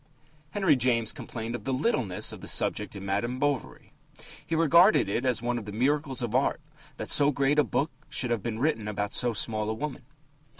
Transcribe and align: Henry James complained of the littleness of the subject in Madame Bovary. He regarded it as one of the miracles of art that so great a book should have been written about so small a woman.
Henry 0.49 0.75
James 0.75 1.13
complained 1.13 1.53
of 1.53 1.63
the 1.63 1.71
littleness 1.71 2.31
of 2.31 2.41
the 2.41 2.47
subject 2.47 2.95
in 2.95 3.05
Madame 3.05 3.37
Bovary. 3.37 3.93
He 4.43 4.55
regarded 4.55 5.07
it 5.07 5.25
as 5.25 5.43
one 5.43 5.59
of 5.59 5.65
the 5.65 5.71
miracles 5.71 6.23
of 6.23 6.33
art 6.33 6.59
that 6.97 7.07
so 7.11 7.29
great 7.29 7.59
a 7.59 7.63
book 7.63 7.91
should 8.09 8.31
have 8.31 8.41
been 8.41 8.57
written 8.57 8.87
about 8.87 9.13
so 9.13 9.33
small 9.33 9.69
a 9.69 9.75
woman. 9.75 10.01